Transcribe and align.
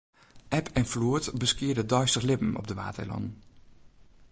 Eb 0.47 0.67
en 0.73 0.85
floed 0.91 1.31
beskiede 1.41 1.81
it 1.83 1.89
deistich 1.89 2.23
libben 2.29 2.55
op 2.55 2.67
de 2.67 2.73
Waadeilannen. 2.73 3.41